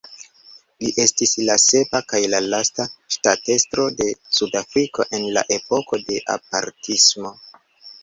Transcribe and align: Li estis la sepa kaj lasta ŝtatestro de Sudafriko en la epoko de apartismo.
Li 0.83 0.87
estis 1.03 1.33
la 1.49 1.57
sepa 1.63 2.01
kaj 2.13 2.21
lasta 2.33 2.87
ŝtatestro 3.17 3.87
de 4.01 4.09
Sudafriko 4.41 5.09
en 5.21 5.31
la 5.39 5.47
epoko 5.61 6.05
de 6.11 6.23
apartismo. 6.41 7.39